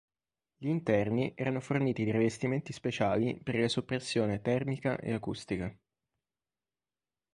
[0.57, 5.77] Gli interni erano forniti di rivestimenti speciali per la soppressione termica e acustica.